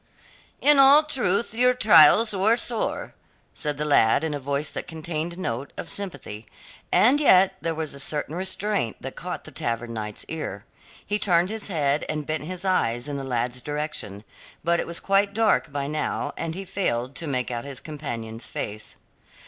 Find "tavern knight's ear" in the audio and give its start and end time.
9.51-10.65